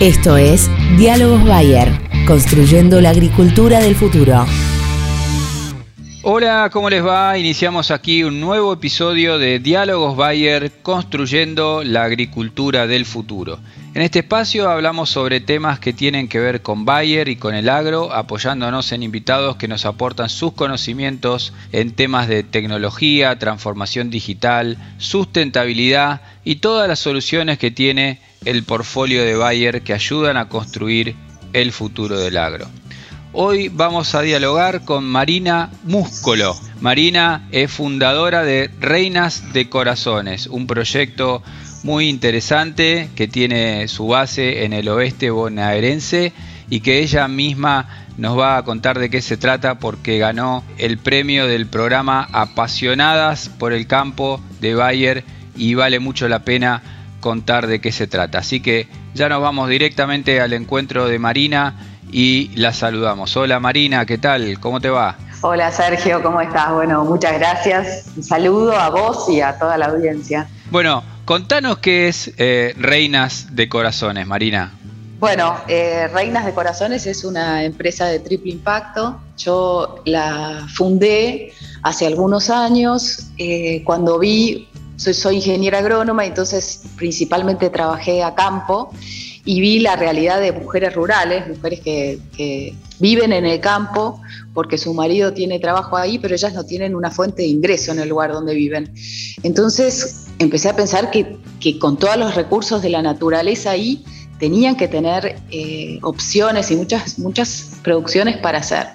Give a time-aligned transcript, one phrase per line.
[0.00, 1.90] Esto es Diálogos Bayer,
[2.26, 4.46] construyendo la agricultura del futuro.
[6.22, 7.36] Hola, ¿cómo les va?
[7.36, 13.58] Iniciamos aquí un nuevo episodio de Diálogos Bayer, construyendo la agricultura del futuro.
[13.92, 17.68] En este espacio hablamos sobre temas que tienen que ver con Bayer y con el
[17.68, 24.78] agro, apoyándonos en invitados que nos aportan sus conocimientos en temas de tecnología, transformación digital,
[24.96, 31.16] sustentabilidad y todas las soluciones que tiene el portfolio de Bayer que ayudan a construir
[31.52, 32.66] el futuro del agro.
[33.32, 36.56] Hoy vamos a dialogar con Marina Múscolo.
[36.80, 41.42] Marina es fundadora de Reinas de Corazones, un proyecto
[41.84, 46.32] muy interesante que tiene su base en el oeste bonaerense
[46.68, 50.98] y que ella misma nos va a contar de qué se trata porque ganó el
[50.98, 55.24] premio del programa Apasionadas por el campo de Bayer
[55.56, 58.38] y vale mucho la pena contar de qué se trata.
[58.38, 61.76] Así que ya nos vamos directamente al encuentro de Marina
[62.12, 63.36] y la saludamos.
[63.36, 64.58] Hola Marina, ¿qué tal?
[64.58, 65.16] ¿Cómo te va?
[65.42, 66.72] Hola Sergio, ¿cómo estás?
[66.72, 68.06] Bueno, muchas gracias.
[68.16, 70.48] Un saludo a vos y a toda la audiencia.
[70.70, 74.72] Bueno, contanos qué es eh, Reinas de Corazones, Marina.
[75.18, 79.20] Bueno, eh, Reinas de Corazones es una empresa de triple impacto.
[79.36, 84.69] Yo la fundé hace algunos años eh, cuando vi
[85.00, 88.90] soy, ingeniera agrónoma, entonces principalmente trabajé a campo
[89.44, 94.20] y vi la realidad de mujeres rurales, mujeres que, viven en el campo
[94.52, 97.98] porque su marido tiene trabajo ahí, pero ellas no tienen una fuente de ingreso en
[97.98, 98.92] el lugar donde viven.
[99.42, 101.38] Entonces empecé a pensar que,
[101.78, 104.04] con todos los recursos de la naturaleza ahí
[104.38, 108.88] tenían que tener eh, opciones y muchas, muchas producciones para hacer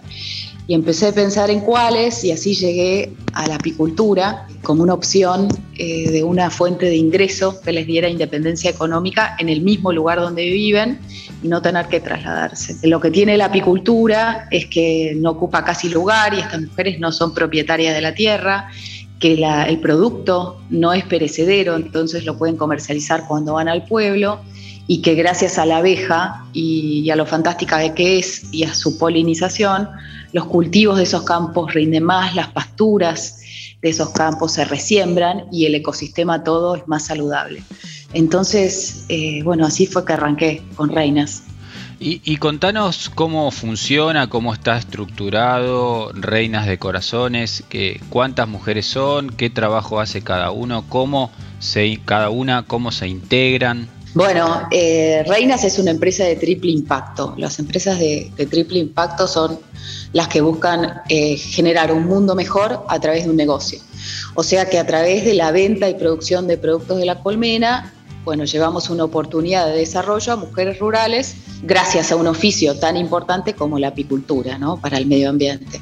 [0.67, 5.47] y empecé a pensar en cuáles y así llegué a la apicultura como una opción
[5.77, 10.19] eh, de una fuente de ingreso que les diera independencia económica en el mismo lugar
[10.19, 10.99] donde viven
[11.43, 12.87] y no tener que trasladarse.
[12.87, 17.11] Lo que tiene la apicultura es que no ocupa casi lugar y estas mujeres no
[17.11, 18.69] son propietarias de la tierra
[19.19, 24.41] que el producto no es perecedero, entonces lo pueden comercializar cuando van al pueblo
[24.87, 28.97] y que gracias a la abeja y, a lo fantástica que es y a su
[28.97, 29.89] polinización,
[30.31, 33.41] los cultivos de esos campos rinden más, las pasturas
[33.81, 37.63] de esos campos se resiembran y el ecosistema todo es más saludable.
[38.13, 41.43] Entonces, eh, bueno, así fue que arranqué con Reinas.
[41.97, 49.49] Y, contanos cómo funciona, cómo está estructurado Reinas de Corazones, que, cuántas mujeres son, qué
[49.49, 53.87] trabajo hace cada uno, cómo se, cada una, cómo se integran.
[54.15, 57.33] Bueno, eh, Reinas es una empresa de triple impacto.
[57.37, 59.59] Las empresas de, triple impacto son
[60.13, 63.81] las que buscan eh, generar un mundo mejor a través de un negocio.
[64.35, 67.93] O sea que a través de la venta y producción de productos de la colmena,
[68.23, 73.53] bueno, llevamos una oportunidad de desarrollo a mujeres rurales gracias a un oficio tan importante
[73.53, 74.79] como la apicultura, ¿no?
[74.79, 75.81] Para el medio ambiente.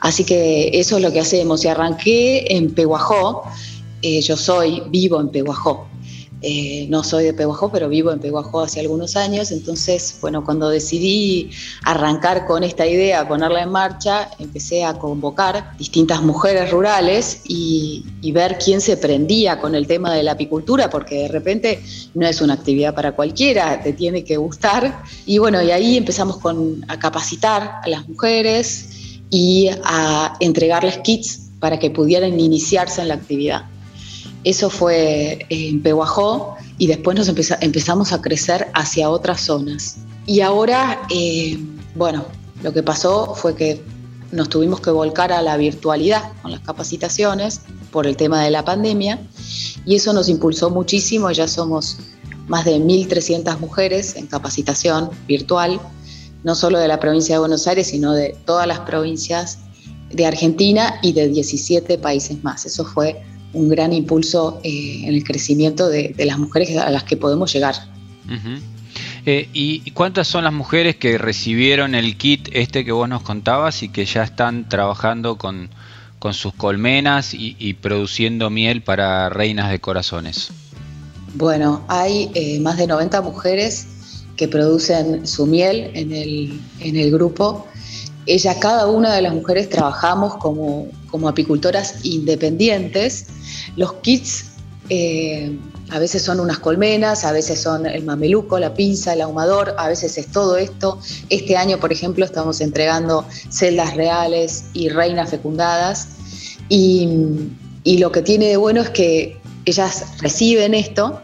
[0.00, 1.64] Así que eso es lo que hacemos.
[1.64, 3.44] Y arranqué en Peguajó.
[4.02, 5.87] Eh, yo soy vivo en Peguajó.
[6.40, 10.68] Eh, no soy de Peguajó, pero vivo en Peguajó hace algunos años, entonces, bueno, cuando
[10.68, 11.50] decidí
[11.82, 18.58] arrancar con esta idea, ponerla en marcha, empecé a convocar distintas mujeres rurales y, ver
[18.62, 21.82] quién se prendía con el tema de la apicultura, porque de repente
[22.14, 25.02] no es una actividad para cualquiera, te tiene que gustar.
[25.26, 26.38] Y bueno, y ahí empezamos
[26.86, 28.90] a capacitar a las mujeres
[29.30, 33.64] y a entregarles kits para que pudieran iniciarse en la actividad.
[34.44, 39.98] Eso fue en Pehuajó y después nos empezamos a crecer hacia otras zonas.
[40.26, 41.58] Y ahora, eh,
[41.94, 42.24] bueno,
[42.62, 43.82] lo que pasó fue que
[44.30, 48.64] nos tuvimos que volcar a la virtualidad con las capacitaciones por el tema de la
[48.64, 49.18] pandemia
[49.84, 51.96] y eso nos impulsó muchísimo, ya somos
[52.46, 55.80] más de 1.300 mujeres en capacitación virtual,
[56.44, 59.58] no solo de la provincia de Buenos Aires, sino de todas las provincias
[60.10, 62.64] de Argentina y de 17 países más.
[62.66, 63.22] Eso fue
[63.52, 67.74] un gran impulso eh, en el crecimiento de, las mujeres a las que podemos llegar.
[69.26, 73.82] Eh, ¿Y cuántas son las mujeres que recibieron el kit este que vos nos contabas
[73.82, 75.70] y que ya están trabajando con,
[76.32, 80.50] sus colmenas y, produciendo miel para reinas de corazones?
[81.34, 83.86] Bueno, hay eh, más de 90 mujeres
[84.36, 87.66] que producen su miel en el, en el grupo
[88.28, 90.88] ella, cada una de las mujeres trabajamos como,
[91.26, 93.26] apicultoras independientes.
[93.76, 94.46] Los kits
[94.90, 95.58] eh,
[95.90, 99.88] a veces son unas colmenas, a veces son el mameluco, la pinza, el ahumador, a
[99.88, 100.98] veces es todo esto.
[101.30, 106.08] Este año, por ejemplo, estamos entregando celdas reales y reinas fecundadas.
[106.68, 107.08] Y,
[107.98, 111.22] lo que tiene de bueno es que ellas reciben esto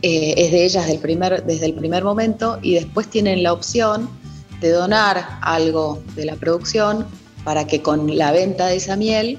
[0.00, 4.08] eh, es de ellas desde el primer momento y después tienen la opción
[4.62, 7.06] de donar algo de la producción
[7.44, 9.38] para que con la venta de esa miel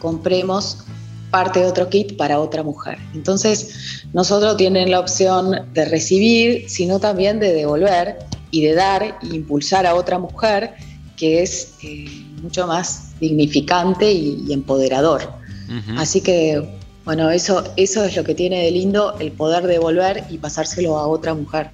[0.00, 0.84] compremos
[1.30, 2.98] parte de otro kit para otra mujer.
[3.14, 8.18] Entonces, nosotros tienen la opción de recibir, sino también de devolver
[8.50, 10.74] y de dar e impulsar a otra mujer,
[11.16, 12.06] que es eh,
[12.42, 15.36] mucho más dignificante y, empoderador.
[15.98, 16.66] Así que,
[17.04, 21.06] bueno, eso, eso es lo que tiene de lindo, el poder devolver y pasárselo a
[21.06, 21.70] otra mujer.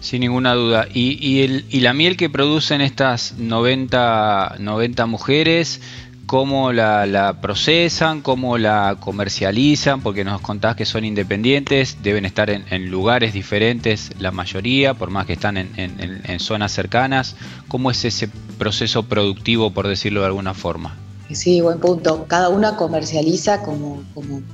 [0.00, 0.86] Sin ninguna duda.
[0.94, 5.80] Y, el, y la miel que producen estas 90, 90 mujeres,
[6.30, 12.88] cómo la, procesan, cómo la comercializan, porque nos contás que son independientes, deben estar en,
[12.88, 17.34] lugares diferentes la mayoría, por más que están en, zonas cercanas.
[17.66, 18.28] ¿Cómo es ese
[18.58, 20.96] proceso productivo, por decirlo de alguna forma?
[21.32, 22.26] Sí, buen punto.
[22.28, 24.00] Cada una comercializa como,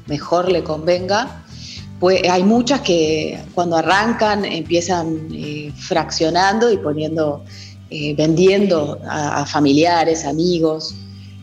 [0.07, 1.45] mejor le convenga.
[2.01, 7.45] Pues hay muchas que cuando arrancan empiezan eh, fraccionando y poniendo,
[7.91, 10.95] eh, vendiendo a familiares, amigos,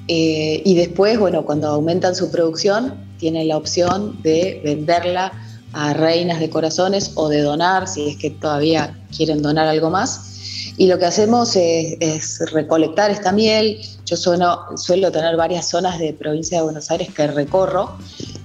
[0.08, 5.32] eh, y después, bueno, cuando aumentan su producción, tienen la opción de venderla
[5.72, 10.30] a reinas de corazones o de donar, si es que todavía quieren donar algo más.
[10.78, 13.80] Y lo que hacemos es, recolectar esta miel.
[14.06, 17.98] Yo suelo, tener varias zonas de provincia de Buenos Aires que recorro.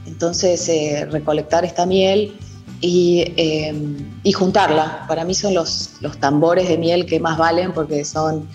[0.07, 2.37] Entonces, eh, recolectar esta miel
[2.81, 3.75] y, eh,
[4.23, 5.07] y, juntarla.
[5.09, 8.47] Para mí son los, los tambores de miel que más valen porque son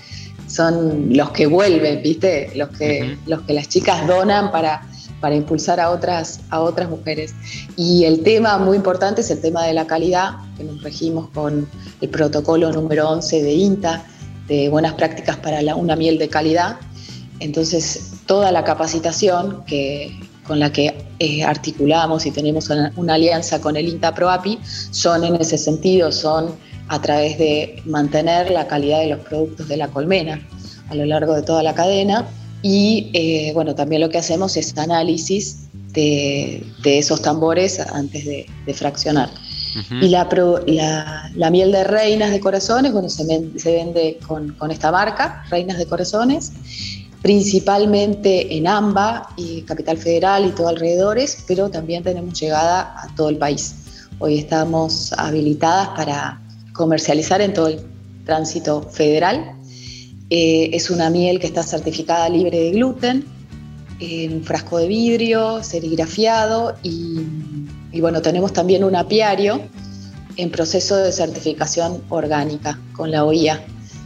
[0.54, 2.52] son los que vuelven, ¿viste?
[2.56, 4.88] Los que, los que las chicas donan para,
[5.20, 7.34] para impulsar a otras, a otras mujeres.
[7.76, 11.68] Y el tema muy importante es el tema de la calidad, que nos regimos con
[12.02, 14.06] el protocolo número 11 de INTA,
[14.48, 16.78] de buenas prácticas para una miel de calidad.
[17.40, 20.16] Entonces, toda la capacitación que,
[20.46, 24.60] con la que eh, articulamos y tenemos una, una, alianza con el INTA ProAPI
[24.92, 26.54] son en ese sentido, son
[26.88, 30.42] a través de mantener la calidad de los productos de la colmena
[30.90, 32.28] a lo largo de toda la cadena.
[32.62, 39.30] Y eh, bueno, también lo que hacemos es análisis de, esos tambores antes de, fraccionar.
[40.02, 40.30] Y la,
[41.36, 46.54] la, miel de reinas de corazones, bueno, se, vende con, esta marca, Reinas de Corazones,
[47.24, 53.30] principalmente en AMBA y Capital Federal y todo alrededores, pero también tenemos llegada a todo
[53.30, 53.74] el país.
[54.20, 56.40] Hoy estamos habilitadas para,
[56.74, 57.80] comercializar en todo el
[58.26, 59.56] tránsito federal.
[60.30, 63.26] Eh, es una miel que está certificada libre de gluten,
[64.00, 67.22] en frasco de vidrio, serigrafiado y,
[68.02, 69.62] bueno, tenemos también un apiario
[70.36, 73.64] en proceso de certificación orgánica con la OIA.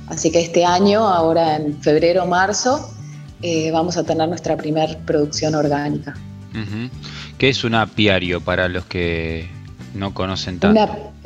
[0.08, 2.94] Así que este año, ahora en febrero o marzo,
[3.42, 6.16] eh, vamos a tener nuestra primera producción orgánica.
[7.38, 9.48] ¿Qué es un apiario para los que
[9.94, 10.80] no conocen tanto.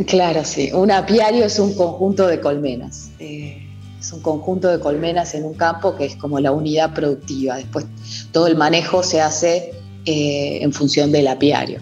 [0.08, 0.72] claro, sí.
[0.74, 3.12] Un apiario es un conjunto de colmenas.
[3.20, 3.68] Eh,
[4.00, 7.58] es un conjunto de colmenas en un campo que es como la unidad productiva.
[7.58, 7.86] Después
[8.32, 9.74] todo el manejo se hace
[10.06, 11.80] eh, en función del apiario.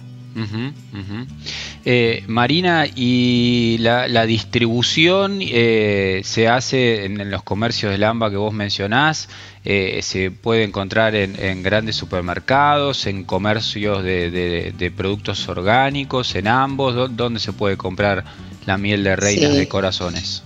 [1.86, 9.30] Eh, Marina, ¿y la, distribución se hace en, los comercios del AMBA que vos mencionás?
[9.66, 17.16] Eh, se puede encontrar en, grandes supermercados, en comercios de, productos orgánicos, en ambos.
[17.16, 18.24] ¿Dónde se puede comprar
[18.66, 20.44] la miel de reinas de corazones?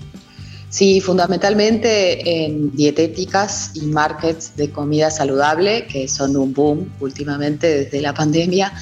[0.74, 8.02] Sí, fundamentalmente en dietéticas y markets de comida saludable, que son un boom últimamente desde
[8.02, 8.74] la pandemia,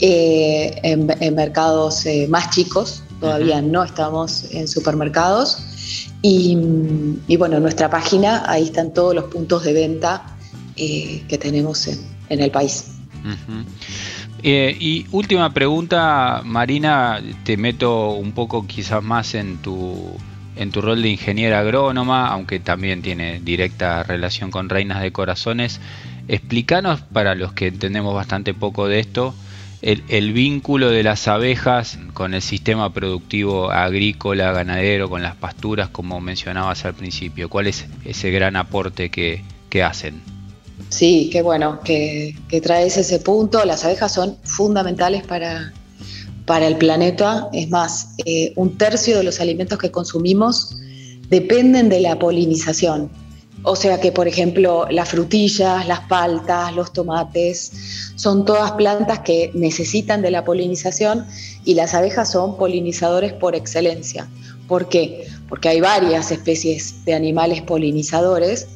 [0.00, 1.06] eh, en,
[1.36, 5.58] mercados eh, más chicos, todavía no estamos en supermercados,
[6.20, 6.56] y,
[7.38, 10.36] bueno, nuestra página, ahí están todos los puntos de venta
[10.74, 12.90] eh, que tenemos en, el país.
[14.42, 20.16] Eh, y última pregunta, Marina, te meto un poco quizás más en tu,
[20.60, 25.80] en tu rol de ingeniera agrónoma, aunque también tiene directa relación con Reinas de Corazones.
[26.28, 29.34] Explícanos, para los que entendemos bastante poco de esto,
[29.80, 36.20] el, vínculo de las abejas con el sistema productivo agrícola, ganadero, con las pasturas, como
[36.20, 37.48] mencionabas al principio.
[37.48, 39.42] ¿Cuál es ese gran aporte que,
[39.82, 40.20] hacen?
[40.90, 43.64] Sí, qué bueno que, traes ese punto.
[43.64, 45.72] Las abejas son fundamentales para,
[46.50, 47.48] para el planeta.
[47.52, 50.74] Es más, eh, un tercio de los alimentos que consumimos
[51.28, 53.08] dependen de la polinización.
[53.62, 57.70] O sea que, por ejemplo, las frutillas, las paltas, los tomates,
[58.16, 61.24] son todas plantas que necesitan de la polinización
[61.64, 64.26] y las abejas son polinizadores por excelencia.
[64.66, 65.28] ¿Por qué?
[65.48, 68.66] Porque hay varias especies de animales polinizadores,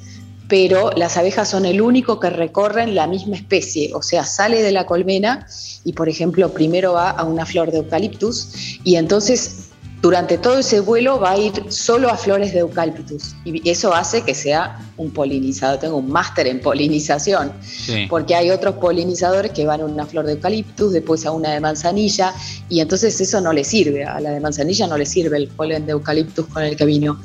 [0.48, 4.72] pero las abejas son el único que recorren la misma especie, o sea, sale de
[4.72, 5.46] la colmena
[5.84, 9.63] y, por ejemplo, primero va a una flor de eucaliptus y entonces
[10.04, 14.20] durante todo ese vuelo va a ir solo a flores de eucaliptus y eso hace
[14.20, 15.80] que sea un polinizador.
[15.80, 17.50] Tengo un máster en polinización,
[18.10, 21.60] porque hay otros polinizadores que van a una flor de eucaliptus, después a una de
[21.60, 22.34] manzanilla
[22.68, 24.04] y entonces eso no le sirve.
[24.04, 27.18] A la de manzanilla no le sirve el polen de eucaliptus con el que vino.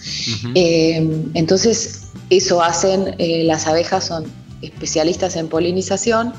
[0.55, 4.23] Eh, entonces eso hacen, eh, las abejas son
[4.61, 6.31] especialistas en polinización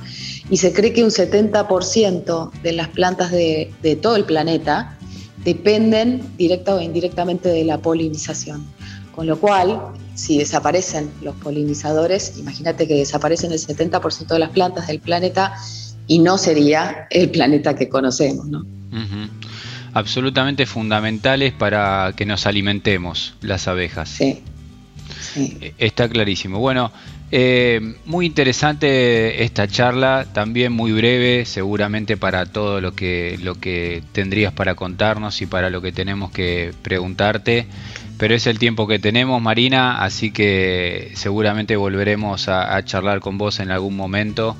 [0.48, 4.96] y se cree que un 70% de las plantas de, de todo el planeta
[5.44, 8.64] dependen directa o indirectamente de la polinización.
[9.14, 9.80] Con lo cual,
[10.14, 15.54] si desaparecen los polinizadores, imagínate que desaparecen el 70% de las plantas del planeta
[16.06, 18.46] y no sería el planeta que conocemos.
[18.46, 18.64] ¿no?
[19.92, 24.08] Absolutamente fundamentales para que nos alimentemos las abejas.
[24.08, 24.42] Sí.
[25.20, 25.72] sí.
[25.78, 26.58] Está clarísimo.
[26.60, 26.92] Bueno,
[27.32, 34.02] eh, muy interesante esta charla, también muy breve, seguramente para todo lo que, lo que
[34.12, 37.66] tendrías para contarnos y para lo que tenemos que preguntarte.
[38.18, 43.60] Pero es el tiempo que tenemos, Marina, así que seguramente volveremos a, charlar con vos
[43.60, 44.56] en algún momento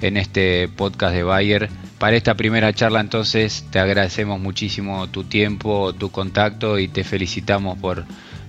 [0.00, 1.68] en este podcast de Bayer.
[1.98, 7.78] Para esta primera charla entonces te agradecemos muchísimo tu tiempo, tu contacto y te felicitamos
[7.78, 8.04] por,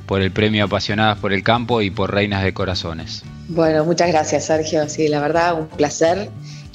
[0.05, 3.23] por el premio Apasionadas por el Campo y por Reinas de Corazones.
[3.47, 6.29] Bueno, muchas gracias Sergio, sí, la verdad, un placer.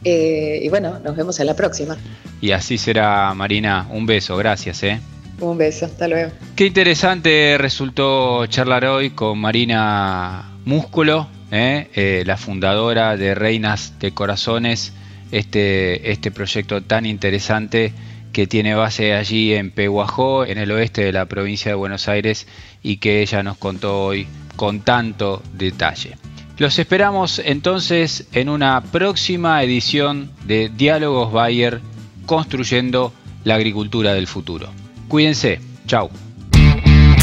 [0.04, 1.96] Eh, y bueno, nos vemos en la próxima.
[2.40, 3.86] Y así será, Marina.
[3.90, 4.82] Un beso, gracias.
[4.82, 5.00] ¿eh?
[5.40, 6.32] Un beso, hasta luego.
[6.56, 11.88] Qué interesante resultó charlar hoy con Marina Músculo, ¿eh?
[11.94, 14.92] Eh, la fundadora de Reinas de Corazones,
[15.32, 17.92] este, este proyecto tan interesante
[18.32, 22.46] que tiene base allí en Pehuajó, en el oeste de la provincia de Buenos Aires,
[22.82, 26.16] y que ella nos contó hoy con tanto detalle.
[26.58, 31.80] Los esperamos entonces en una próxima edición de Diálogos Bayer,
[32.26, 34.68] construyendo la agricultura del futuro.
[35.08, 36.10] Cuídense, chao.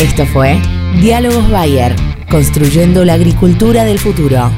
[0.02, 0.60] Esto fue
[1.00, 1.96] Diálogos Bayer,
[2.30, 4.50] construyendo la agricultura del futuro.